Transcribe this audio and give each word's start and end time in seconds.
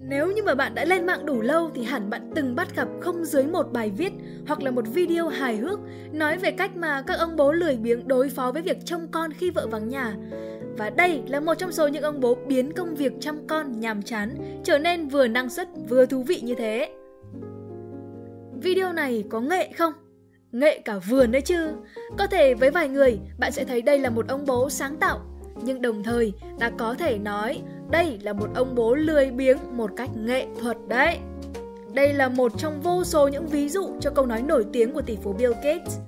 Nếu 0.00 0.32
như 0.32 0.42
mà 0.42 0.54
bạn 0.54 0.74
đã 0.74 0.84
lên 0.84 1.06
mạng 1.06 1.26
đủ 1.26 1.40
lâu 1.40 1.70
thì 1.74 1.82
hẳn 1.82 2.10
bạn 2.10 2.30
từng 2.34 2.54
bắt 2.54 2.76
gặp 2.76 2.88
không 3.00 3.24
dưới 3.24 3.46
một 3.46 3.72
bài 3.72 3.90
viết 3.96 4.12
hoặc 4.46 4.62
là 4.62 4.70
một 4.70 4.84
video 4.94 5.28
hài 5.28 5.56
hước 5.56 5.80
nói 6.12 6.38
về 6.38 6.50
cách 6.50 6.76
mà 6.76 7.02
các 7.02 7.18
ông 7.18 7.36
bố 7.36 7.52
lười 7.52 7.76
biếng 7.76 8.08
đối 8.08 8.28
phó 8.28 8.52
với 8.52 8.62
việc 8.62 8.76
trông 8.84 9.08
con 9.08 9.32
khi 9.32 9.50
vợ 9.50 9.66
vắng 9.70 9.88
nhà. 9.88 10.16
Và 10.78 10.90
đây 10.90 11.22
là 11.28 11.40
một 11.40 11.54
trong 11.54 11.72
số 11.72 11.88
những 11.88 12.02
ông 12.02 12.20
bố 12.20 12.34
biến 12.46 12.72
công 12.72 12.94
việc 12.94 13.12
chăm 13.20 13.46
con 13.46 13.80
nhàm 13.80 14.02
chán 14.02 14.60
trở 14.64 14.78
nên 14.78 15.08
vừa 15.08 15.26
năng 15.26 15.50
suất 15.50 15.68
vừa 15.88 16.06
thú 16.06 16.22
vị 16.22 16.40
như 16.40 16.54
thế. 16.54 16.90
Video 18.62 18.92
này 18.92 19.24
có 19.30 19.40
nghệ 19.40 19.72
không? 19.78 19.92
Nghệ 20.52 20.78
cả 20.84 20.98
vườn 20.98 21.32
đấy 21.32 21.42
chứ. 21.42 21.68
Có 22.18 22.26
thể 22.26 22.54
với 22.54 22.70
vài 22.70 22.88
người, 22.88 23.18
bạn 23.38 23.52
sẽ 23.52 23.64
thấy 23.64 23.82
đây 23.82 23.98
là 23.98 24.10
một 24.10 24.28
ông 24.28 24.44
bố 24.46 24.70
sáng 24.70 24.96
tạo, 24.96 25.20
nhưng 25.62 25.82
đồng 25.82 26.02
thời 26.02 26.32
ta 26.58 26.70
có 26.78 26.94
thể 26.94 27.18
nói 27.18 27.62
đây 27.90 28.18
là 28.22 28.32
một 28.32 28.48
ông 28.54 28.74
bố 28.74 28.94
lười 28.94 29.30
biếng 29.30 29.58
một 29.72 29.90
cách 29.96 30.10
nghệ 30.16 30.46
thuật 30.60 30.76
đấy. 30.88 31.18
Đây 31.92 32.12
là 32.12 32.28
một 32.28 32.52
trong 32.58 32.80
vô 32.80 33.04
số 33.04 33.28
những 33.28 33.46
ví 33.46 33.68
dụ 33.68 33.90
cho 34.00 34.10
câu 34.10 34.26
nói 34.26 34.42
nổi 34.42 34.66
tiếng 34.72 34.92
của 34.92 35.02
tỷ 35.02 35.16
phú 35.22 35.32
Bill 35.32 35.52
Gates. 35.52 35.98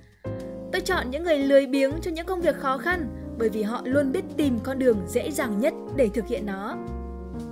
Tôi 0.73 0.81
chọn 0.81 1.11
những 1.11 1.25
người 1.25 1.39
lười 1.39 1.67
biếng 1.67 1.93
cho 2.03 2.11
những 2.11 2.27
công 2.27 2.41
việc 2.41 2.57
khó 2.57 2.79
khăn 2.79 3.09
bởi 3.39 3.49
vì 3.49 3.63
họ 3.63 3.81
luôn 3.85 4.13
biết 4.13 4.25
tìm 4.37 4.59
con 4.63 4.79
đường 4.79 4.99
dễ 5.09 5.31
dàng 5.31 5.61
nhất 5.61 5.75
để 5.97 6.09
thực 6.09 6.27
hiện 6.27 6.47
nó. 6.47 6.77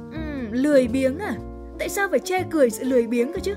Uhm, 0.08 0.52
lười 0.52 0.88
biếng 0.88 1.18
à? 1.18 1.34
Tại 1.78 1.88
sao 1.88 2.08
phải 2.10 2.18
che 2.18 2.44
cười 2.50 2.70
sự 2.70 2.84
lười 2.84 3.06
biếng 3.06 3.32
cơ 3.32 3.38
chứ? 3.42 3.54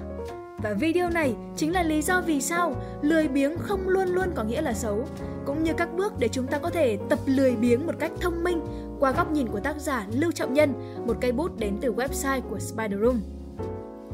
Và 0.64 0.74
video 0.74 1.10
này 1.10 1.36
chính 1.56 1.74
là 1.74 1.84
lý 1.84 2.02
do 2.02 2.22
vì 2.22 2.42
sao 2.42 2.76
lười 3.02 3.28
biếng 3.28 3.58
không 3.58 3.90
luôn 3.90 4.08
luôn 4.08 4.28
có 4.36 4.44
nghĩa 4.44 4.62
là 4.62 4.74
xấu, 4.74 5.06
cũng 5.48 5.64
như 5.64 5.74
các 5.78 5.90
bước 5.98 6.14
để 6.20 6.28
chúng 6.28 6.48
ta 6.48 6.60
có 6.60 6.70
thể 6.70 6.98
tập 7.10 7.20
lười 7.26 7.56
biếng 7.56 7.86
một 7.86 7.94
cách 8.00 8.12
thông 8.22 8.44
minh 8.44 8.62
qua 9.00 9.12
góc 9.12 9.32
nhìn 9.32 9.48
của 9.48 9.60
tác 9.60 9.76
giả 9.78 10.08
Lưu 10.12 10.32
Trọng 10.32 10.54
Nhân, 10.54 10.74
một 11.06 11.18
cây 11.22 11.32
bút 11.32 11.60
đến 11.60 11.78
từ 11.82 11.94
website 11.94 12.42
của 12.42 12.60
Spider 12.60 13.00
Room. 13.02 13.22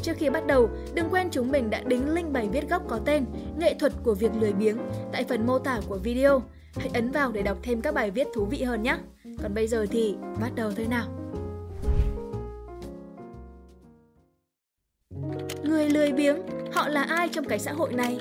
Trước 0.02 0.14
khi 0.18 0.30
bắt 0.30 0.48
đầu, 0.48 0.70
đừng 0.94 1.10
quên 1.10 1.30
chúng 1.32 1.52
mình 1.52 1.70
đã 1.70 1.82
đính 1.86 2.14
link 2.14 2.32
bài 2.32 2.50
viết 2.52 2.70
gốc 2.70 2.84
có 2.88 3.00
tên 3.06 3.26
Nghệ 3.58 3.74
thuật 3.80 3.94
của 4.04 4.14
việc 4.14 4.32
lười 4.40 4.54
biếng 4.54 4.78
tại 5.12 5.26
phần 5.30 5.46
mô 5.48 5.60
tả 5.60 5.80
của 5.90 5.98
video. 5.98 6.42
Hãy 6.76 6.90
ấn 6.94 7.12
vào 7.12 7.32
để 7.32 7.42
đọc 7.42 7.58
thêm 7.64 7.82
các 7.82 7.94
bài 7.94 8.12
viết 8.12 8.28
thú 8.34 8.46
vị 8.46 8.64
hơn 8.64 8.84
nhé. 8.84 8.98
Còn 9.44 9.54
bây 9.54 9.68
giờ 9.68 9.86
thì 9.92 10.16
bắt 10.42 10.50
đầu 10.56 10.72
thôi 10.78 10.88
nào. 10.90 11.08
Người 15.64 15.90
lười 15.90 16.12
biếng, 16.12 16.38
họ 16.74 16.88
là 16.88 17.04
ai 17.04 17.30
trong 17.30 17.46
cái 17.46 17.60
xã 17.60 17.74
hội 17.74 17.94
này? 17.94 18.20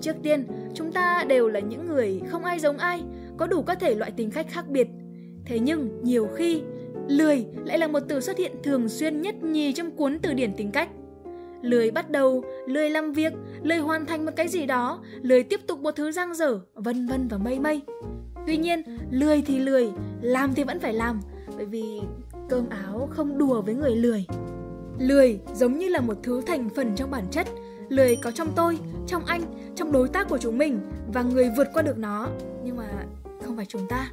Trước 0.00 0.16
tiên, 0.22 0.46
chúng 0.74 0.92
ta 0.92 1.24
đều 1.28 1.48
là 1.48 1.60
những 1.60 1.86
người 1.86 2.20
không 2.28 2.44
ai 2.44 2.58
giống 2.58 2.78
ai, 2.78 3.02
có 3.36 3.46
đủ 3.46 3.62
các 3.62 3.80
thể 3.80 3.94
loại 3.94 4.10
tính 4.10 4.30
cách 4.30 4.46
khác 4.50 4.68
biệt. 4.68 4.88
Thế 5.44 5.58
nhưng, 5.58 6.02
nhiều 6.02 6.28
khi, 6.36 6.62
lười 7.08 7.46
lại 7.64 7.78
là 7.78 7.88
một 7.88 8.00
từ 8.08 8.20
xuất 8.20 8.38
hiện 8.38 8.52
thường 8.62 8.88
xuyên 8.88 9.22
nhất 9.22 9.42
nhì 9.42 9.72
trong 9.72 9.90
cuốn 9.90 10.18
từ 10.18 10.34
điển 10.34 10.54
tính 10.56 10.70
cách. 10.70 10.88
Lười 11.62 11.90
bắt 11.90 12.10
đầu, 12.10 12.44
lười 12.66 12.90
làm 12.90 13.12
việc, 13.12 13.32
lười 13.62 13.78
hoàn 13.78 14.06
thành 14.06 14.24
một 14.24 14.32
cái 14.36 14.48
gì 14.48 14.66
đó, 14.66 15.04
lười 15.22 15.42
tiếp 15.42 15.60
tục 15.66 15.80
một 15.80 15.90
thứ 15.96 16.12
giang 16.12 16.34
dở, 16.34 16.60
vân 16.74 17.06
vân 17.06 17.28
và 17.28 17.38
mây 17.38 17.58
mây. 17.58 17.80
Tuy 18.46 18.56
nhiên, 18.56 18.82
lười 19.10 19.42
thì 19.42 19.58
lười, 19.58 19.90
làm 20.20 20.54
thì 20.54 20.64
vẫn 20.64 20.80
phải 20.80 20.92
làm, 20.92 21.20
bởi 21.56 21.66
vì 21.66 22.00
cơm 22.48 22.68
áo 22.68 23.08
không 23.10 23.38
đùa 23.38 23.60
với 23.60 23.74
người 23.74 23.96
lười. 23.96 24.26
Lười 24.98 25.40
giống 25.54 25.78
như 25.78 25.88
là 25.88 26.00
một 26.00 26.16
thứ 26.22 26.40
thành 26.46 26.68
phần 26.68 26.92
trong 26.96 27.10
bản 27.10 27.24
chất, 27.30 27.46
lười 27.88 28.16
có 28.16 28.30
trong 28.30 28.48
tôi, 28.56 28.78
trong 29.10 29.24
anh, 29.24 29.42
trong 29.76 29.92
đối 29.92 30.08
tác 30.08 30.28
của 30.28 30.38
chúng 30.38 30.58
mình 30.58 30.80
và 31.12 31.22
người 31.22 31.50
vượt 31.56 31.68
qua 31.74 31.82
được 31.82 31.98
nó. 31.98 32.28
Nhưng 32.64 32.76
mà 32.76 32.88
không 33.44 33.56
phải 33.56 33.66
chúng 33.66 33.86
ta. 33.88 34.10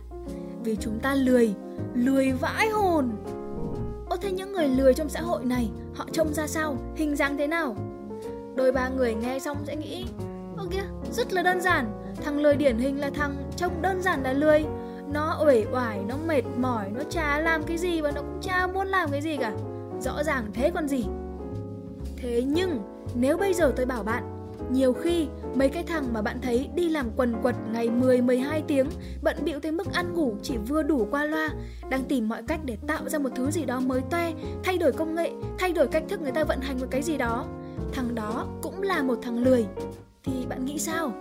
Vì 0.63 0.75
chúng 0.75 0.99
ta 0.99 1.15
lười, 1.15 1.53
lười 1.93 2.31
vãi 2.31 2.69
hồn. 2.69 3.09
Ô 4.09 4.17
thế 4.17 4.31
những 4.31 4.53
người 4.53 4.67
lười 4.67 4.93
trong 4.93 5.09
xã 5.09 5.21
hội 5.21 5.45
này, 5.45 5.69
họ 5.95 6.05
trông 6.11 6.33
ra 6.33 6.47
sao, 6.47 6.77
hình 6.95 7.15
dáng 7.15 7.37
thế 7.37 7.47
nào? 7.47 7.75
Đôi 8.55 8.71
ba 8.71 8.89
người 8.89 9.15
nghe 9.15 9.39
xong 9.39 9.57
sẽ 9.67 9.75
nghĩ, 9.75 10.05
ô 10.57 10.65
kia, 10.71 10.83
rất 11.11 11.33
là 11.33 11.43
đơn 11.43 11.61
giản. 11.61 11.85
Thằng 12.23 12.39
lười 12.39 12.55
điển 12.55 12.77
hình 12.77 12.99
là 12.99 13.09
thằng 13.09 13.35
trông 13.55 13.81
đơn 13.81 14.01
giản 14.01 14.23
là 14.23 14.33
lười. 14.33 14.65
Nó 15.13 15.43
uể 15.45 15.65
oải, 15.73 15.99
nó 16.07 16.15
mệt 16.27 16.43
mỏi, 16.57 16.89
nó 16.95 17.01
chả 17.09 17.39
làm 17.39 17.63
cái 17.63 17.77
gì 17.77 18.01
và 18.01 18.11
nó 18.11 18.21
cũng 18.21 18.41
chả 18.41 18.67
muốn 18.67 18.87
làm 18.87 19.11
cái 19.11 19.21
gì 19.21 19.37
cả 19.37 19.51
Rõ 20.01 20.23
ràng 20.23 20.45
thế 20.53 20.71
còn 20.75 20.87
gì 20.87 21.05
Thế 22.17 22.43
nhưng 22.47 22.79
nếu 23.15 23.37
bây 23.37 23.53
giờ 23.53 23.73
tôi 23.75 23.85
bảo 23.85 24.03
bạn 24.03 24.36
nhiều 24.71 24.93
khi 24.93 25.27
mấy 25.55 25.69
cái 25.69 25.83
thằng 25.83 26.13
mà 26.13 26.21
bạn 26.21 26.41
thấy 26.41 26.69
đi 26.75 26.89
làm 26.89 27.09
quần 27.15 27.41
quật 27.41 27.55
ngày 27.71 27.89
10-12 27.89 28.61
tiếng 28.67 28.87
Bận 29.23 29.37
bịu 29.43 29.59
tới 29.59 29.71
mức 29.71 29.93
ăn 29.93 30.13
ngủ 30.13 30.35
chỉ 30.41 30.57
vừa 30.57 30.83
đủ 30.83 31.07
qua 31.11 31.25
loa 31.25 31.49
Đang 31.89 32.03
tìm 32.03 32.29
mọi 32.29 32.43
cách 32.47 32.59
để 32.65 32.77
tạo 32.87 33.09
ra 33.09 33.19
một 33.19 33.29
thứ 33.35 33.51
gì 33.51 33.65
đó 33.65 33.79
mới 33.79 34.01
toe 34.01 34.33
Thay 34.63 34.77
đổi 34.77 34.91
công 34.91 35.15
nghệ, 35.15 35.31
thay 35.59 35.73
đổi 35.73 35.87
cách 35.87 36.03
thức 36.09 36.21
người 36.21 36.31
ta 36.31 36.43
vận 36.43 36.59
hành 36.61 36.79
một 36.79 36.87
cái 36.91 37.01
gì 37.01 37.17
đó 37.17 37.45
Thằng 37.93 38.15
đó 38.15 38.47
cũng 38.61 38.81
là 38.81 39.03
một 39.03 39.19
thằng 39.21 39.43
lười 39.43 39.65
Thì 40.23 40.45
bạn 40.49 40.65
nghĩ 40.65 40.79
sao? 40.79 41.11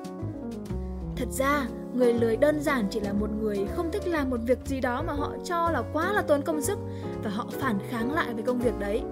Thật 1.16 1.28
ra, 1.30 1.66
người 1.94 2.14
lười 2.14 2.36
đơn 2.36 2.60
giản 2.60 2.86
chỉ 2.90 3.00
là 3.00 3.12
một 3.12 3.30
người 3.40 3.66
không 3.76 3.92
thích 3.92 4.06
làm 4.06 4.30
một 4.30 4.40
việc 4.46 4.58
gì 4.64 4.80
đó 4.80 5.02
mà 5.06 5.12
họ 5.12 5.32
cho 5.44 5.70
là 5.70 5.82
quá 5.92 6.12
là 6.12 6.22
tốn 6.22 6.42
công 6.42 6.62
sức 6.62 6.78
và 7.22 7.30
họ 7.30 7.46
phản 7.50 7.78
kháng 7.90 8.12
lại 8.12 8.34
với 8.34 8.42
công 8.42 8.58
việc 8.58 8.78
đấy. 8.78 9.02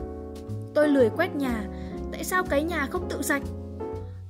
Tôi 0.75 0.89
lười 0.89 1.11
quét 1.11 1.37
nhà, 1.37 1.65
tại 2.13 2.25
sao 2.25 2.45
cái 2.45 2.63
nhà 2.63 2.87
không 2.91 3.09
tự 3.09 3.23
sạch? 3.23 3.43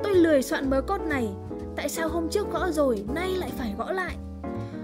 Tôi 0.04 0.14
lười 0.14 0.42
soạn 0.42 0.70
mớ 0.70 0.80
cốt 0.80 1.00
này, 1.08 1.28
tại 1.76 1.88
sao 1.88 2.08
hôm 2.08 2.28
trước 2.28 2.52
gõ 2.52 2.70
rồi 2.70 3.04
nay 3.14 3.30
lại 3.30 3.50
phải 3.58 3.74
gõ 3.78 3.92
lại? 3.92 4.16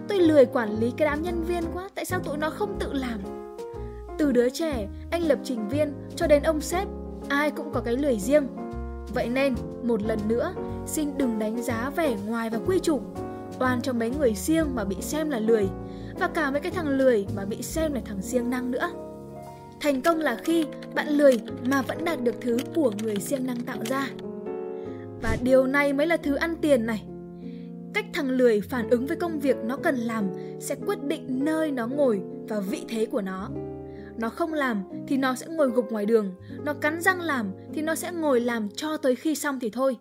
Tôi 0.08 0.18
lười 0.18 0.46
quản 0.46 0.80
lý 0.80 0.92
cái 0.96 1.08
đám 1.08 1.22
nhân 1.22 1.42
viên 1.42 1.64
quá, 1.74 1.88
tại 1.94 2.04
sao 2.04 2.20
tụi 2.20 2.36
nó 2.36 2.50
không 2.50 2.76
tự 2.78 2.92
làm? 2.92 3.20
Từ 4.18 4.32
đứa 4.32 4.48
trẻ, 4.48 4.88
anh 5.10 5.22
lập 5.22 5.38
trình 5.44 5.68
viên 5.68 5.92
cho 6.16 6.26
đến 6.26 6.42
ông 6.42 6.60
sếp, 6.60 6.88
ai 7.28 7.50
cũng 7.50 7.72
có 7.72 7.80
cái 7.80 7.96
lười 7.96 8.18
riêng. 8.18 8.46
Vậy 9.14 9.28
nên, 9.28 9.54
một 9.82 10.02
lần 10.02 10.18
nữa, 10.28 10.54
xin 10.86 11.18
đừng 11.18 11.38
đánh 11.38 11.62
giá 11.62 11.90
vẻ 11.96 12.16
ngoài 12.26 12.50
và 12.50 12.58
quy 12.66 12.78
trục 12.78 13.02
oan 13.60 13.82
cho 13.82 13.92
mấy 13.92 14.10
người 14.10 14.34
siêng 14.34 14.74
mà 14.74 14.84
bị 14.84 14.96
xem 15.00 15.30
là 15.30 15.38
lười 15.38 15.68
và 16.20 16.28
cả 16.28 16.50
mấy 16.50 16.60
cái 16.60 16.72
thằng 16.72 16.88
lười 16.88 17.26
mà 17.36 17.44
bị 17.44 17.62
xem 17.62 17.92
là 17.92 18.00
thằng 18.04 18.22
siêng 18.22 18.50
năng 18.50 18.70
nữa 18.70 18.90
thành 19.80 20.02
công 20.02 20.18
là 20.18 20.36
khi 20.44 20.66
bạn 20.94 21.08
lười 21.08 21.40
mà 21.64 21.82
vẫn 21.82 22.04
đạt 22.04 22.20
được 22.22 22.34
thứ 22.40 22.56
của 22.74 22.92
người 23.02 23.16
siêng 23.16 23.46
năng 23.46 23.60
tạo 23.60 23.78
ra 23.84 24.08
và 25.22 25.36
điều 25.42 25.66
này 25.66 25.92
mới 25.92 26.06
là 26.06 26.16
thứ 26.16 26.34
ăn 26.34 26.56
tiền 26.60 26.86
này. 26.86 27.02
Cách 27.94 28.06
thằng 28.12 28.30
lười 28.30 28.60
phản 28.60 28.90
ứng 28.90 29.06
với 29.06 29.16
công 29.16 29.40
việc 29.40 29.56
nó 29.64 29.76
cần 29.76 29.96
làm 29.96 30.24
sẽ 30.60 30.74
quyết 30.86 31.04
định 31.04 31.44
nơi 31.44 31.70
nó 31.70 31.86
ngồi 31.86 32.20
và 32.48 32.60
vị 32.60 32.84
thế 32.88 33.06
của 33.06 33.20
nó. 33.20 33.48
Nó 34.16 34.28
không 34.28 34.52
làm 34.52 34.82
thì 35.08 35.16
nó 35.16 35.34
sẽ 35.34 35.46
ngồi 35.46 35.70
gục 35.70 35.92
ngoài 35.92 36.06
đường, 36.06 36.34
nó 36.64 36.74
cắn 36.74 37.00
răng 37.00 37.20
làm 37.20 37.52
thì 37.74 37.82
nó 37.82 37.94
sẽ 37.94 38.12
ngồi 38.12 38.40
làm 38.40 38.68
cho 38.76 38.96
tới 38.96 39.16
khi 39.16 39.34
xong 39.34 39.60
thì 39.60 39.70
thôi. 39.70 39.96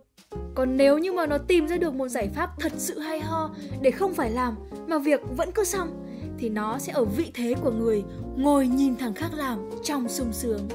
Còn 0.56 0.78
nếu 0.78 0.98
như 0.98 1.14
mà 1.14 1.26
nó 1.26 1.38
tìm 1.38 1.68
ra 1.68 1.78
được 1.78 1.94
một 1.94 2.08
giải 2.08 2.30
pháp 2.36 2.50
thật 2.60 2.72
sự 2.78 3.00
hay 3.00 3.20
ho 3.20 3.56
để 3.82 3.92
không 3.92 4.14
phải 4.14 4.32
làm 4.32 4.56
mà 4.88 5.00
việc 5.00 5.22
vẫn 5.38 5.52
cứ 5.52 5.64
xong, 5.64 6.06
thì 6.40 6.50
nó 6.50 6.80
sẽ 6.80 6.94
ở 6.94 7.06
vị 7.06 7.32
thế 7.34 7.54
của 7.62 7.72
người 7.72 8.04
ngồi 8.38 8.68
nhìn 8.68 8.96
thằng 8.96 9.14
khác 9.14 9.30
làm 9.34 9.60
trong 9.84 10.10
sung 10.10 10.34
sướng. 10.34 10.68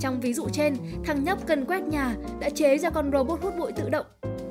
Trong 0.00 0.20
ví 0.20 0.34
dụ 0.34 0.48
trên, 0.52 0.74
thằng 1.04 1.24
nhóc 1.24 1.46
cần 1.46 1.64
quét 1.64 1.82
nhà 1.82 2.16
đã 2.40 2.50
chế 2.50 2.78
ra 2.78 2.90
con 2.90 3.10
robot 3.12 3.40
hút 3.42 3.54
bụi 3.58 3.72
tự 3.72 3.88
động. 3.88 4.06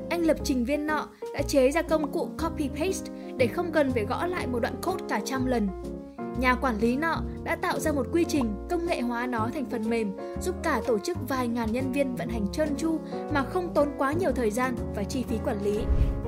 Anh 0.09 0.21
lập 0.21 0.37
trình 0.43 0.65
viên 0.65 0.87
nọ 0.87 1.07
đã 1.33 1.41
chế 1.41 1.71
ra 1.71 1.81
công 1.81 2.11
cụ 2.11 2.29
copy 2.43 2.69
paste 2.69 3.13
để 3.37 3.47
không 3.47 3.71
cần 3.71 3.91
phải 3.91 4.05
gõ 4.05 4.25
lại 4.25 4.47
một 4.47 4.59
đoạn 4.59 4.81
code 4.81 5.05
cả 5.09 5.19
trăm 5.25 5.45
lần. 5.45 5.67
Nhà 6.39 6.55
quản 6.55 6.77
lý 6.77 6.95
nọ 6.95 7.21
đã 7.43 7.55
tạo 7.55 7.79
ra 7.79 7.91
một 7.91 8.07
quy 8.11 8.25
trình 8.25 8.55
công 8.69 8.85
nghệ 8.85 9.01
hóa 9.01 9.27
nó 9.27 9.49
thành 9.53 9.65
phần 9.69 9.89
mềm 9.89 10.11
giúp 10.41 10.55
cả 10.63 10.81
tổ 10.87 10.99
chức 10.99 11.17
vài 11.29 11.47
ngàn 11.47 11.71
nhân 11.71 11.91
viên 11.91 12.15
vận 12.15 12.29
hành 12.29 12.47
trơn 12.51 12.75
tru 12.75 12.99
mà 13.33 13.43
không 13.43 13.73
tốn 13.73 13.89
quá 13.97 14.11
nhiều 14.11 14.31
thời 14.31 14.51
gian 14.51 14.75
và 14.95 15.03
chi 15.03 15.23
phí 15.29 15.37
quản 15.45 15.63
lý. 15.63 15.79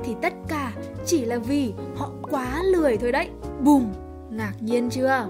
Thì 0.04 0.16
tất 0.22 0.34
cả 0.48 0.74
chỉ 1.06 1.26
là 1.26 1.38
vì 1.38 1.74
họ 1.96 2.12
quá 2.32 2.64
lười 2.64 2.98
thôi 2.98 3.12
đấy. 3.12 3.30
Bùm! 3.62 3.86
Ngạc 4.30 4.54
nhiên 4.60 4.90
chưa? 4.90 5.28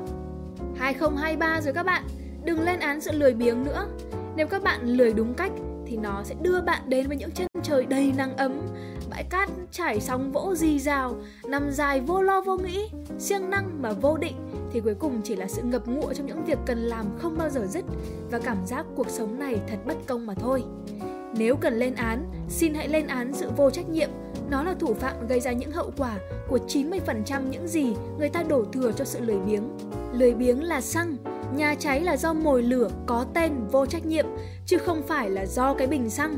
2023 0.76 1.62
rồi 1.62 1.74
các 1.74 1.84
bạn, 1.84 2.04
đừng 2.46 2.62
lên 2.62 2.80
án 2.80 3.02
sự 3.02 3.12
lười 3.12 3.34
biếng 3.34 3.64
nữa. 3.64 3.88
Nếu 4.36 4.48
các 4.48 4.64
bạn 4.64 4.82
lười 4.84 5.14
đúng 5.14 5.34
cách 5.34 5.52
thì 5.86 5.98
nó 5.98 6.24
sẽ 6.24 6.36
đưa 6.42 6.62
bạn 6.62 6.82
đến 6.88 7.08
với 7.08 7.18
những 7.18 7.32
chân 7.32 7.48
trời 7.64 7.86
đầy 7.86 8.14
nắng 8.18 8.38
ấm, 8.38 8.62
bãi 9.10 9.24
cát 9.24 9.50
trải 9.72 10.00
sóng 10.00 10.32
vỗ 10.32 10.56
rì 10.56 10.80
rào, 10.80 11.16
nằm 11.46 11.72
dài 11.72 12.02
vô 12.02 12.22
lo 12.22 12.42
vô 12.42 12.58
nghĩ, 12.58 12.90
siêng 13.20 13.50
năng 13.50 13.82
mà 13.82 13.92
vô 13.92 14.18
định 14.18 14.36
thì 14.72 14.80
cuối 14.80 14.96
cùng 15.00 15.22
chỉ 15.24 15.36
là 15.36 15.48
sự 15.48 15.62
ngập 15.62 15.88
ngụa 15.88 16.14
trong 16.14 16.26
những 16.26 16.46
việc 16.46 16.58
cần 16.66 16.78
làm 16.78 17.06
không 17.18 17.38
bao 17.38 17.50
giờ 17.50 17.66
dứt 17.66 17.86
và 18.32 18.40
cảm 18.40 18.66
giác 18.66 18.86
cuộc 18.96 19.10
sống 19.10 19.40
này 19.40 19.60
thật 19.68 19.78
bất 19.86 19.98
công 20.08 20.26
mà 20.26 20.34
thôi. 20.34 20.64
Nếu 21.38 21.56
cần 21.56 21.74
lên 21.74 21.96
án, 21.96 22.26
xin 22.50 22.74
hãy 22.74 22.88
lên 22.88 23.08
án 23.08 23.34
sự 23.34 23.50
vô 23.58 23.70
trách 23.70 23.90
nhiệm. 23.90 24.10
Nó 24.50 24.64
là 24.64 24.74
thủ 24.80 24.94
phạm 24.94 25.28
gây 25.28 25.40
ra 25.40 25.52
những 25.52 25.72
hậu 25.72 25.92
quả 25.98 26.18
của 26.48 26.60
90% 26.68 27.50
những 27.50 27.68
gì 27.68 27.96
người 28.18 28.30
ta 28.30 28.44
đổ 28.44 28.66
thừa 28.74 28.92
cho 28.92 29.06
sự 29.06 29.20
lười 29.20 29.40
biếng. 29.40 29.64
Lười 30.14 30.34
biếng 30.34 30.64
là 30.64 30.82
xăng, 30.82 31.18
nhà 31.54 31.76
cháy 31.80 32.02
là 32.02 32.18
do 32.18 32.34
mồi 32.34 32.64
lửa 32.64 32.90
có 33.06 33.26
tên 33.34 33.52
vô 33.72 33.86
trách 33.86 34.06
nhiệm, 34.06 34.26
chứ 34.66 34.78
không 34.78 35.02
phải 35.08 35.30
là 35.30 35.46
do 35.46 35.74
cái 35.74 35.88
bình 35.88 36.10
xăng. 36.10 36.38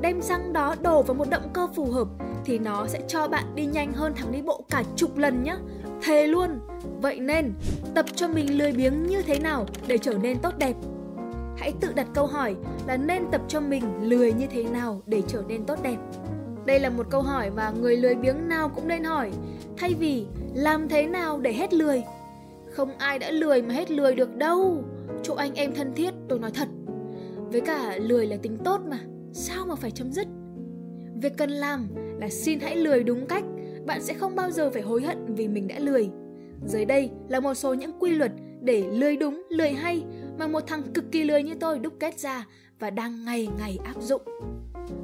Đem 0.00 0.22
xăng 0.22 0.52
đó 0.52 0.74
đổ 0.82 1.02
vào 1.02 1.14
một 1.14 1.30
động 1.30 1.48
cơ 1.52 1.68
phù 1.76 1.90
hợp 1.90 2.08
thì 2.44 2.58
nó 2.58 2.86
sẽ 2.86 3.00
cho 3.08 3.28
bạn 3.28 3.44
đi 3.54 3.66
nhanh 3.66 3.92
hơn 3.92 4.12
thằng 4.16 4.32
đi 4.32 4.42
bộ 4.42 4.64
cả 4.70 4.82
chục 4.96 5.16
lần 5.16 5.42
nhé. 5.42 5.56
Thề 6.02 6.26
luôn! 6.26 6.60
Vậy 7.02 7.20
nên, 7.20 7.52
tập 7.94 8.06
cho 8.14 8.28
mình 8.28 8.58
lười 8.58 8.72
biếng 8.72 9.06
như 9.06 9.22
thế 9.22 9.38
nào 9.38 9.66
để 9.86 9.98
trở 9.98 10.12
nên 10.12 10.38
tốt 10.38 10.54
đẹp? 10.58 10.74
hãy 11.58 11.72
tự 11.80 11.92
đặt 11.92 12.06
câu 12.14 12.26
hỏi 12.26 12.56
là 12.86 12.96
nên 12.96 13.22
tập 13.30 13.40
cho 13.48 13.60
mình 13.60 13.84
lười 14.00 14.32
như 14.32 14.46
thế 14.46 14.64
nào 14.64 15.02
để 15.06 15.22
trở 15.28 15.42
nên 15.48 15.64
tốt 15.64 15.78
đẹp. 15.82 15.96
Đây 16.64 16.80
là 16.80 16.90
một 16.90 17.06
câu 17.10 17.22
hỏi 17.22 17.50
mà 17.50 17.70
người 17.70 17.96
lười 17.96 18.14
biếng 18.14 18.48
nào 18.48 18.68
cũng 18.68 18.88
nên 18.88 19.04
hỏi, 19.04 19.30
thay 19.76 19.94
vì 19.94 20.26
làm 20.54 20.88
thế 20.88 21.06
nào 21.06 21.38
để 21.38 21.52
hết 21.52 21.74
lười. 21.74 22.02
Không 22.78 22.98
ai 22.98 23.18
đã 23.18 23.30
lười 23.30 23.62
mà 23.62 23.74
hết 23.74 23.90
lười 23.90 24.14
được 24.14 24.36
đâu. 24.36 24.84
Chỗ 25.22 25.34
anh 25.34 25.54
em 25.54 25.74
thân 25.74 25.92
thiết, 25.94 26.14
tôi 26.28 26.38
nói 26.38 26.50
thật. 26.54 26.68
Với 27.52 27.60
cả 27.60 27.98
lười 28.00 28.26
là 28.26 28.36
tính 28.42 28.58
tốt 28.64 28.80
mà, 28.90 28.98
sao 29.32 29.66
mà 29.66 29.74
phải 29.74 29.90
chấm 29.90 30.12
dứt? 30.12 30.26
Việc 31.14 31.32
cần 31.36 31.50
làm 31.50 31.88
là 32.20 32.28
xin 32.28 32.60
hãy 32.60 32.76
lười 32.76 33.04
đúng 33.04 33.26
cách, 33.26 33.44
bạn 33.86 34.02
sẽ 34.02 34.14
không 34.14 34.36
bao 34.36 34.50
giờ 34.50 34.70
phải 34.70 34.82
hối 34.82 35.02
hận 35.02 35.34
vì 35.34 35.48
mình 35.48 35.68
đã 35.68 35.78
lười. 35.78 36.10
Dưới 36.66 36.84
đây 36.84 37.10
là 37.28 37.40
một 37.40 37.54
số 37.54 37.74
những 37.74 37.98
quy 37.98 38.10
luật 38.10 38.32
để 38.60 38.88
lười 38.92 39.16
đúng, 39.16 39.42
lười 39.50 39.70
hay 39.70 40.04
mà 40.38 40.46
một 40.46 40.66
thằng 40.66 40.82
cực 40.94 41.04
kỳ 41.12 41.24
lười 41.24 41.42
như 41.42 41.54
tôi 41.54 41.78
đúc 41.78 41.92
kết 42.00 42.18
ra 42.18 42.46
và 42.78 42.90
đang 42.90 43.24
ngày 43.24 43.48
ngày 43.58 43.78
áp 43.84 44.02
dụng. 44.02 44.22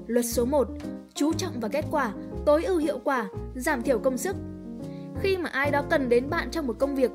Luật 0.06 0.24
số 0.26 0.44
1, 0.44 0.68
chú 1.14 1.32
trọng 1.32 1.60
vào 1.60 1.70
kết 1.70 1.84
quả, 1.90 2.12
tối 2.46 2.64
ưu 2.64 2.78
hiệu 2.78 2.98
quả, 3.04 3.28
giảm 3.54 3.82
thiểu 3.82 3.98
công 3.98 4.18
sức. 4.18 4.36
Khi 5.20 5.36
mà 5.36 5.48
ai 5.48 5.70
đó 5.70 5.82
cần 5.90 6.08
đến 6.08 6.30
bạn 6.30 6.48
trong 6.50 6.66
một 6.66 6.78
công 6.78 6.94
việc, 6.94 7.10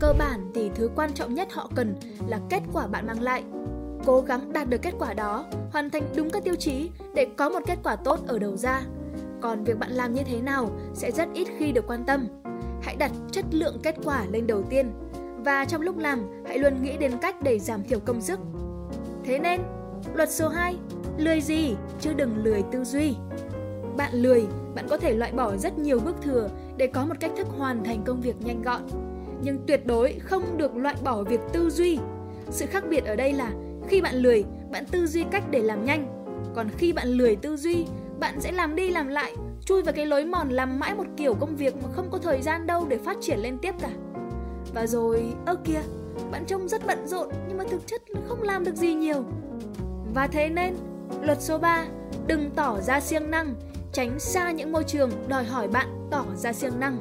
cơ 0.00 0.12
bản 0.18 0.50
thì 0.54 0.70
thứ 0.74 0.90
quan 0.96 1.12
trọng 1.14 1.34
nhất 1.34 1.52
họ 1.52 1.70
cần 1.74 1.94
là 2.28 2.40
kết 2.50 2.60
quả 2.72 2.86
bạn 2.86 3.06
mang 3.06 3.22
lại. 3.22 3.44
Cố 4.06 4.20
gắng 4.20 4.52
đạt 4.52 4.68
được 4.68 4.82
kết 4.82 4.94
quả 4.98 5.14
đó, 5.14 5.46
hoàn 5.72 5.90
thành 5.90 6.02
đúng 6.16 6.30
các 6.30 6.44
tiêu 6.44 6.54
chí 6.54 6.90
để 7.14 7.26
có 7.36 7.48
một 7.48 7.60
kết 7.66 7.78
quả 7.82 7.96
tốt 7.96 8.20
ở 8.26 8.38
đầu 8.38 8.56
ra. 8.56 8.82
Còn 9.40 9.64
việc 9.64 9.78
bạn 9.78 9.92
làm 9.92 10.14
như 10.14 10.22
thế 10.24 10.40
nào 10.40 10.70
sẽ 10.94 11.10
rất 11.10 11.28
ít 11.34 11.48
khi 11.58 11.72
được 11.72 11.86
quan 11.86 12.04
tâm. 12.04 12.28
Hãy 12.82 12.96
đặt 12.96 13.12
chất 13.30 13.44
lượng 13.50 13.78
kết 13.82 13.94
quả 14.04 14.24
lên 14.30 14.46
đầu 14.46 14.62
tiên 14.62 14.92
và 15.44 15.64
trong 15.64 15.80
lúc 15.80 15.98
làm 15.98 16.42
hãy 16.46 16.58
luôn 16.58 16.82
nghĩ 16.82 16.96
đến 16.96 17.12
cách 17.22 17.42
để 17.42 17.58
giảm 17.58 17.84
thiểu 17.84 18.00
công 18.00 18.20
sức. 18.20 18.40
Thế 19.24 19.38
nên, 19.38 19.60
luật 20.14 20.30
số 20.30 20.48
2, 20.48 20.76
lười 21.18 21.40
gì 21.40 21.76
chứ 22.00 22.12
đừng 22.12 22.44
lười 22.44 22.62
tư 22.62 22.84
duy. 22.84 23.14
Bạn 23.96 24.14
lười, 24.14 24.46
bạn 24.74 24.86
có 24.90 24.96
thể 24.96 25.14
loại 25.14 25.32
bỏ 25.32 25.56
rất 25.56 25.78
nhiều 25.78 26.00
bước 26.00 26.16
thừa 26.22 26.48
để 26.76 26.86
có 26.86 27.04
một 27.04 27.14
cách 27.20 27.32
thức 27.36 27.46
hoàn 27.58 27.84
thành 27.84 28.02
công 28.04 28.20
việc 28.20 28.36
nhanh 28.40 28.62
gọn. 28.62 28.82
Nhưng 29.44 29.58
tuyệt 29.66 29.86
đối 29.86 30.12
không 30.12 30.56
được 30.56 30.76
loại 30.76 30.94
bỏ 31.04 31.22
việc 31.22 31.40
tư 31.52 31.70
duy. 31.70 31.98
Sự 32.50 32.66
khác 32.66 32.84
biệt 32.90 33.04
ở 33.04 33.16
đây 33.16 33.32
là 33.32 33.50
khi 33.88 34.00
bạn 34.00 34.14
lười, 34.14 34.44
bạn 34.70 34.84
tư 34.90 35.06
duy 35.06 35.24
cách 35.30 35.44
để 35.50 35.60
làm 35.60 35.84
nhanh. 35.84 36.06
Còn 36.54 36.68
khi 36.78 36.92
bạn 36.92 37.08
lười 37.08 37.36
tư 37.36 37.56
duy, 37.56 37.86
bạn 38.20 38.40
sẽ 38.40 38.52
làm 38.52 38.76
đi 38.76 38.90
làm 38.90 39.08
lại, 39.08 39.34
chui 39.64 39.82
vào 39.82 39.92
cái 39.92 40.06
lối 40.06 40.24
mòn 40.24 40.48
làm 40.48 40.78
mãi 40.78 40.94
một 40.94 41.06
kiểu 41.16 41.34
công 41.34 41.56
việc 41.56 41.74
mà 41.82 41.88
không 41.92 42.08
có 42.10 42.18
thời 42.18 42.42
gian 42.42 42.66
đâu 42.66 42.86
để 42.88 42.98
phát 42.98 43.16
triển 43.20 43.38
lên 43.38 43.58
tiếp 43.62 43.74
cả. 43.80 43.90
Và 44.74 44.86
rồi, 44.86 45.34
ơ 45.46 45.56
kìa, 45.64 45.82
bạn 46.30 46.44
trông 46.46 46.68
rất 46.68 46.86
bận 46.86 47.06
rộn 47.06 47.28
nhưng 47.48 47.58
mà 47.58 47.64
thực 47.70 47.86
chất 47.86 48.02
không 48.28 48.42
làm 48.42 48.64
được 48.64 48.76
gì 48.76 48.94
nhiều. 48.94 49.24
Và 50.14 50.26
thế 50.26 50.48
nên, 50.48 50.74
luật 51.22 51.42
số 51.42 51.58
3, 51.58 51.84
đừng 52.26 52.50
tỏ 52.50 52.80
ra 52.80 53.00
siêng 53.00 53.30
năng, 53.30 53.54
tránh 53.92 54.18
xa 54.18 54.50
những 54.50 54.72
môi 54.72 54.84
trường 54.84 55.10
đòi 55.28 55.44
hỏi 55.44 55.68
bạn 55.68 56.08
tỏ 56.10 56.24
ra 56.36 56.52
siêng 56.52 56.80
năng. 56.80 56.98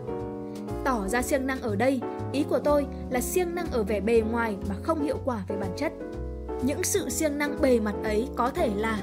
Tỏ 0.84 1.07
ra 1.07 1.22
siêng 1.22 1.48
năng 1.48 1.62
ở 1.62 1.75
đây, 1.75 2.01
ý 2.33 2.44
của 2.44 2.59
tôi 2.59 2.85
là 3.09 3.21
siêng 3.21 3.56
năng 3.56 3.71
ở 3.71 3.83
vẻ 3.83 4.00
bề 4.00 4.24
ngoài 4.31 4.56
mà 4.69 4.75
không 4.83 5.03
hiệu 5.03 5.18
quả 5.25 5.44
về 5.47 5.56
bản 5.57 5.71
chất. 5.77 5.94
Những 6.63 6.83
sự 6.83 7.09
siêng 7.09 7.38
năng 7.38 7.62
bề 7.62 7.80
mặt 7.80 7.95
ấy 8.03 8.27
có 8.35 8.50
thể 8.50 8.69
là 8.75 9.00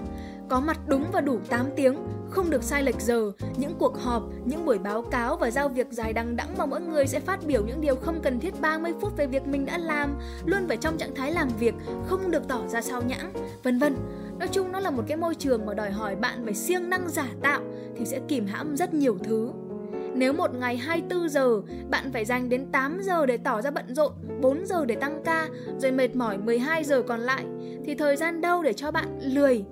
có 0.49 0.61
mặt 0.61 0.81
đúng 0.87 1.05
và 1.13 1.21
đủ 1.21 1.39
8 1.49 1.67
tiếng, 1.77 1.97
không 2.31 2.51
được 2.51 2.63
sai 2.63 2.83
lệch 2.83 3.01
giờ, 3.01 3.33
những 3.57 3.75
cuộc 3.79 3.99
họp, 3.99 4.23
những 4.45 4.65
buổi 4.65 4.79
báo 4.79 5.03
cáo 5.03 5.37
và 5.37 5.51
giao 5.51 5.69
việc 5.69 5.87
dài 5.91 6.13
đằng 6.13 6.37
đẵng 6.37 6.59
mà 6.59 6.67
mỗi 6.67 6.81
người 6.81 7.07
sẽ 7.07 7.21
phát 7.21 7.41
biểu 7.47 7.65
những 7.67 7.81
điều 7.81 7.97
không 7.97 8.21
cần 8.23 8.41
thiết 8.41 8.61
30 8.61 8.93
phút 9.01 9.17
về 9.17 9.27
việc 9.27 9.47
mình 9.47 9.67
đã 9.67 9.79
làm, 9.79 10.19
luôn 10.45 10.69
phải 10.69 10.77
trong 10.77 10.99
trạng 10.99 11.15
thái 11.15 11.33
làm 11.33 11.49
việc, 11.59 11.75
không 12.07 12.31
được 12.31 12.49
tỏ 12.49 12.61
ra 12.69 12.83
sao 12.83 13.03
nhãng, 13.03 13.33
vân 13.63 13.79
vân. 13.79 13.97
Nói 14.39 14.49
chung 14.49 14.73
nó 14.73 14.81
là 14.81 14.91
một 14.91 15.03
cái 15.07 15.17
môi 15.17 15.35
trường 15.35 15.67
mà 15.67 15.75
đòi 15.75 15.91
hỏi 15.91 16.17
bạn 16.17 16.45
phải 16.45 16.55
siêng 16.55 16.91
năng 16.91 17.09
giả 17.09 17.27
tạo 17.43 17.61
thì 17.97 18.07
sẽ 18.07 18.21
kìm 18.29 18.47
hãm 18.47 18.77
rất 18.77 18.95
nhiều 18.95 19.19
thứ. 19.25 19.53
Nếu 20.15 20.33
một 20.33 20.55
ngày 20.55 20.77
24 20.77 21.29
giờ, 21.29 21.63
bạn 21.91 22.13
phải 22.13 22.25
dành 22.25 22.49
đến 22.49 22.67
8 22.73 23.01
giờ 23.03 23.27
để 23.27 23.37
tỏ 23.37 23.63
ra 23.63 23.71
bận 23.71 23.95
rộn, 23.95 24.13
4 24.41 24.67
giờ 24.67 24.85
để 24.85 24.95
tăng 24.95 25.23
ca, 25.25 25.49
rồi 25.79 25.93
mệt 25.93 26.17
mỏi 26.17 26.39
12 26.39 26.85
giờ 26.85 27.03
còn 27.03 27.21
lại, 27.21 27.45
thì 27.85 27.95
thời 27.95 28.17
gian 28.17 28.41
đâu 28.41 28.63
để 28.63 28.73
cho 28.73 28.91
bạn 28.91 29.19
lười, 29.23 29.65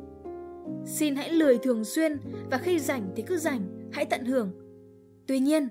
Xin 0.84 1.16
hãy 1.16 1.30
lười 1.30 1.58
thường 1.58 1.84
xuyên 1.84 2.18
và 2.50 2.58
khi 2.58 2.78
rảnh 2.78 3.10
thì 3.16 3.22
cứ 3.22 3.36
rảnh, 3.36 3.90
hãy 3.92 4.04
tận 4.04 4.24
hưởng. 4.24 4.50
Tuy 5.26 5.38
nhiên, 5.38 5.68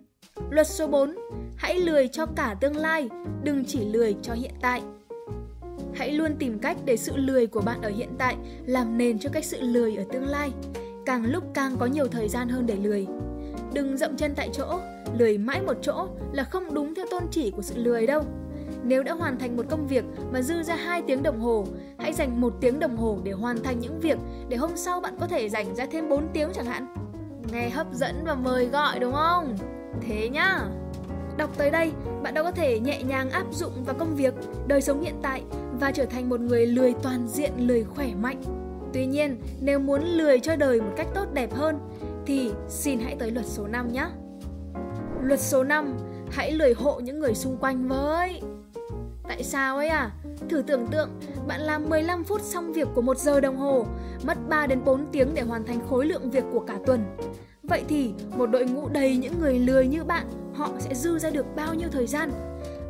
luật 0.50 0.68
số 0.68 0.88
4, 0.88 1.16
hãy 1.56 1.80
lười 1.80 2.08
cho 2.08 2.25
cả 2.25 2.56
tương 2.62 2.78
lai, 2.78 3.10
đừng 3.44 3.66
chỉ 3.66 3.86
lười 3.86 4.16
cho 4.22 4.34
hiện 4.34 4.52
tại. 4.62 4.81
Hãy 5.96 6.12
luôn 6.12 6.36
tìm 6.40 6.60
cách 6.60 6.78
để 6.86 6.98
sự 6.98 7.18
lười 7.18 7.48
của 7.48 7.62
bạn 7.62 7.81
ở 7.81 7.90
hiện 7.90 8.10
tại 8.18 8.36
làm 8.66 8.98
nền 8.98 9.19
cho 9.19 9.30
cách 9.34 9.46
sự 9.46 9.58
lười 9.62 9.96
ở 9.96 10.04
tương 10.12 10.25
lai. 10.25 10.52
Càng 11.06 11.25
lúc 11.25 11.44
càng 11.54 11.75
có 11.80 11.86
nhiều 11.86 12.08
thời 12.08 12.30
gian 12.30 12.50
hơn 12.50 12.66
để 12.66 12.75
lười. 12.75 13.08
Đừng 13.74 13.98
dậm 13.98 14.18
chân 14.18 14.34
tại 14.36 14.50
chỗ, 14.54 14.80
lười 15.18 15.38
mãi 15.38 15.62
một 15.62 15.78
chỗ 15.81 16.08
là 16.34 16.44
không 16.44 16.74
đúng 16.74 16.96
theo 16.96 17.06
tôn 17.12 17.24
chỉ 17.31 17.52
của 17.52 17.62
sự 17.62 17.75
lười 17.78 18.08
đâu. 18.08 18.24
Nếu 18.84 19.04
đã 19.04 19.14
hoàn 19.14 19.40
thành 19.40 19.58
một 19.58 19.66
công 19.69 19.88
việc 19.88 20.06
mà 20.31 20.42
dư 20.42 20.64
ra 20.64 20.75
2 20.75 21.02
tiếng 21.02 21.24
đồng 21.24 21.40
hồ, 21.40 21.66
hãy 21.98 22.14
dành 22.14 22.42
một 22.42 22.54
tiếng 22.62 22.80
đồng 22.80 22.98
hồ 22.98 23.19
để 23.24 23.31
hoàn 23.31 23.64
thành 23.64 23.80
những 23.80 24.00
việc 24.00 24.18
để 24.50 24.58
hôm 24.58 24.72
sau 24.75 25.02
bạn 25.02 25.18
có 25.19 25.28
thể 25.28 25.50
dành 25.50 25.75
ra 25.75 25.86
thêm 25.86 26.10
4 26.10 26.28
tiếng 26.34 26.50
chẳng 26.54 26.66
hạn. 26.66 26.88
Nghe 27.52 27.69
hấp 27.69 27.88
dẫn 27.94 28.16
và 28.25 28.36
mời 28.36 28.66
gọi 28.66 29.00
đúng 29.00 29.14
không? 29.14 29.56
Thế 30.02 30.30
nhá. 30.30 30.60
Đọc 31.38 31.58
tới 31.58 31.69
đây, 31.69 31.92
bạn 32.24 32.34
đã 32.34 32.44
có 32.44 32.52
thể 32.52 32.80
nhẹ 32.80 33.04
nhàng 33.04 33.30
áp 33.30 33.46
dụng 33.52 33.84
vào 33.86 33.96
công 34.00 34.16
việc, 34.16 34.34
đời 34.68 34.81
sống 34.81 35.02
hiện 35.02 35.16
tại 35.22 35.44
và 35.80 35.92
trở 35.92 36.06
thành 36.06 36.30
một 36.30 36.40
người 36.40 36.66
lười 36.66 36.94
toàn 37.04 37.28
diện, 37.28 37.52
lười 37.58 37.84
khỏe 37.84 38.08
mạnh. 38.22 38.42
Tuy 38.94 39.06
nhiên, 39.06 39.38
nếu 39.62 39.80
muốn 39.80 40.04
lười 40.04 40.40
cho 40.40 40.56
đời 40.56 40.81
một 40.81 40.92
cách 40.98 41.08
tốt 41.16 41.25
đẹp 41.34 41.54
hơn 41.54 41.80
thì 42.28 42.52
xin 42.70 43.00
hãy 43.00 43.16
tới 43.20 43.32
luật 43.32 43.46
số 43.46 43.68
5 43.68 43.92
nhé. 43.92 44.06
Luật 45.22 45.40
số 45.40 45.64
5, 45.64 45.98
hãy 46.32 46.52
lười 46.52 46.74
hộ 46.74 47.00
những 47.00 47.20
người 47.20 47.36
xung 47.36 47.58
quanh 47.58 47.88
với. 47.88 48.42
Tại 49.28 49.44
sao 49.44 49.78
ấy 49.78 49.88
à? 49.88 50.12
Thử 50.50 50.62
tưởng 50.62 50.88
tượng, 50.88 51.10
bạn 51.48 51.62
làm 51.62 51.90
15 51.90 52.24
phút 52.24 52.42
xong 52.42 52.74
việc 52.74 52.88
của 52.96 53.02
một 53.02 53.18
giờ 53.18 53.40
đồng 53.40 53.58
hồ, 53.58 53.86
mất 54.24 54.38
3 54.50 54.68
đến 54.68 54.84
4 54.86 55.06
tiếng 55.12 55.34
để 55.34 55.42
hoàn 55.42 55.66
thành 55.66 55.80
khối 55.90 56.06
lượng 56.06 56.32
việc 56.32 56.44
của 56.54 56.60
cả 56.60 56.80
tuần. 56.86 57.18
Vậy 57.64 57.84
thì, 57.88 58.14
một 58.38 58.46
đội 58.46 58.66
ngũ 58.66 58.90
đầy 58.90 59.18
những 59.18 59.40
người 59.40 59.60
lười 59.60 59.88
như 59.88 60.04
bạn, 60.04 60.28
họ 60.54 60.70
sẽ 60.80 60.96
dư 60.96 61.20
ra 61.20 61.30
được 61.30 61.46
bao 61.56 61.74
nhiêu 61.74 61.90
thời 61.92 62.08
gian? 62.08 62.32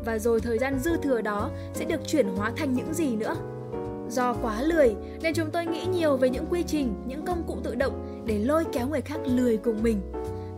Và 0.05 0.19
rồi 0.19 0.39
thời 0.39 0.57
gian 0.57 0.79
dư 0.79 0.97
thừa 0.97 1.21
đó 1.21 1.49
sẽ 1.73 1.85
được 1.85 2.07
chuyển 2.07 2.27
hóa 2.27 2.51
thành 2.55 2.73
những 2.73 2.93
gì 2.93 3.15
nữa? 3.15 3.35
Do 4.09 4.33
quá 4.41 4.61
lười 4.61 4.95
nên 5.21 5.33
chúng 5.33 5.51
tôi 5.51 5.65
nghĩ 5.65 5.85
nhiều 5.85 6.17
về 6.17 6.29
những 6.29 6.45
quy 6.49 6.63
trình, 6.63 6.93
những 7.07 7.25
công 7.25 7.43
cụ 7.47 7.57
tự 7.63 7.75
động 7.75 8.06
để 8.27 8.39
lôi 8.39 8.65
kéo 8.71 8.87
người 8.87 9.01
khác 9.01 9.19
lười 9.25 9.57
cùng 9.57 9.83
mình. 9.83 10.01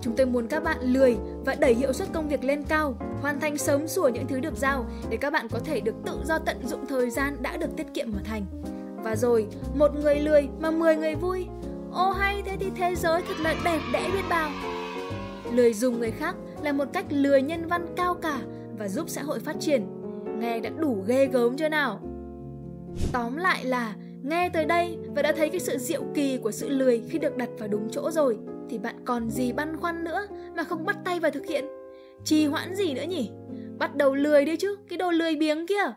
Chúng 0.02 0.16
tôi 0.16 0.26
muốn 0.26 0.48
các 0.48 0.64
bạn 0.64 0.78
lười 0.82 1.18
và 1.46 1.56
đẩy 1.56 1.74
hiệu 1.74 1.94
suất 1.94 2.08
công 2.14 2.30
việc 2.30 2.44
lên 2.44 2.64
cao, 2.64 2.96
hoàn 3.22 3.40
thành 3.40 3.58
sớm 3.58 3.88
sủa 3.88 4.08
những 4.08 4.28
thứ 4.28 4.40
được 4.40 4.58
giao 4.58 4.86
để 5.10 5.18
các 5.18 5.34
bạn 5.34 5.48
có 5.52 5.60
thể 5.60 5.80
được 5.80 5.96
tự 6.06 6.20
do 6.26 6.40
tận 6.40 6.68
dụng 6.68 6.86
thời 6.86 7.10
gian 7.10 7.38
đã 7.42 7.58
được 7.58 7.76
tiết 7.78 7.94
kiệm 7.94 8.08
mà 8.14 8.20
thành. 8.24 8.46
Và 9.04 9.16
rồi, 9.16 9.48
một 9.76 9.96
người 9.96 10.16
lười 10.16 10.48
mà 10.60 10.72
10 10.72 10.96
người 10.96 11.16
vui. 11.16 11.48
Ô 11.92 12.12
hay 12.12 12.44
thế 12.46 12.58
thì 12.60 12.72
thế 12.76 12.96
giới 12.96 13.22
thật 13.28 13.36
là 13.40 13.56
đẹp 13.66 13.80
đẽ 13.94 14.10
biết 14.14 14.24
bao. 14.30 14.50
Lười 15.52 15.74
dùng 15.74 16.00
người 16.00 16.12
khác 16.12 16.36
là 16.64 16.72
một 16.72 16.86
cách 16.94 17.06
lười 17.10 17.42
nhân 17.42 17.68
văn 17.68 17.86
cao 17.96 18.16
cả 18.16 18.40
và 18.78 18.88
giúp 18.88 19.10
xã 19.10 19.24
hội 19.24 19.40
phát 19.40 19.56
triển. 19.60 19.86
Nghe 20.40 20.60
đã 20.60 20.70
đủ 20.70 21.04
ghê 21.08 21.26
gớm 21.26 21.58
chưa 21.58 21.70
nào? 21.70 22.00
Tóm 23.12 23.38
lại 23.38 23.66
là 23.66 23.96
nghe 24.24 24.50
tới 24.50 24.66
đây, 24.66 24.98
và 25.16 25.22
đã 25.22 25.32
thấy 25.32 25.50
cái 25.50 25.60
sự 25.60 25.78
diệu 25.78 26.04
kỳ 26.14 26.38
của 26.38 26.52
sự 26.52 26.70
lười 26.70 27.04
khi 27.10 27.20
được 27.20 27.38
đặt 27.38 27.50
vào 27.58 27.68
đúng 27.68 27.88
chỗ 27.92 28.12
rồi, 28.12 28.38
thì 28.70 28.78
bạn 28.78 28.96
còn 29.06 29.30
gì 29.30 29.52
băn 29.52 29.78
khoăn 29.78 30.04
nữa 30.04 30.28
mà 30.56 30.64
không 30.64 30.86
bắt 30.86 30.98
tay 31.06 31.20
vào 31.20 31.32
thực 31.32 31.46
hiện? 31.46 31.66
Trì 32.26 32.46
hoãn 32.46 32.76
gì 32.76 32.94
nữa 32.94 33.06
nhỉ? 33.10 33.30
Bắt 33.78 33.96
đầu 33.96 34.16
lười 34.16 34.46
đi 34.46 34.56
chứ, 34.56 34.76
cái 34.90 34.98
đồ 34.98 35.12
lười 35.12 35.36
biếng 35.36 35.68
kia. 35.68 35.94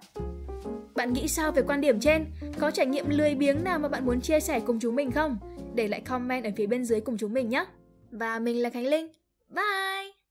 Bạn 0.94 1.12
nghĩ 1.12 1.28
sao 1.28 1.52
về 1.52 1.62
quan 1.62 1.80
điểm 1.80 2.00
trên? 2.00 2.26
Có 2.58 2.70
trải 2.70 2.86
nghiệm 2.86 3.10
lười 3.10 3.34
biếng 3.34 3.64
nào 3.64 3.78
mà 3.78 3.88
bạn 3.88 4.06
muốn 4.06 4.20
chia 4.20 4.40
sẻ 4.40 4.60
cùng 4.60 4.78
chúng 4.80 4.96
mình 4.96 5.10
không? 5.10 5.36
Để 5.74 5.88
lại 5.88 6.00
comment 6.00 6.44
ở 6.44 6.50
phía 6.56 6.66
bên 6.66 6.84
dưới 6.84 7.00
cùng 7.00 7.18
chúng 7.18 7.32
mình 7.32 7.48
nhé. 7.48 7.64
Và 8.10 8.38
mình 8.38 8.62
là 8.62 8.70
khánh 8.70 8.86
linh. 8.86 9.08
Bye! 9.48 10.21